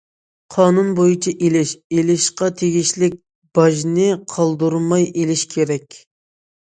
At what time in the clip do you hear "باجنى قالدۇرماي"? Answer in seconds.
3.59-5.07